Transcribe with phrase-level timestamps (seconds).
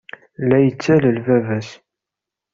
[0.49, 1.69] La yettalel baba-s.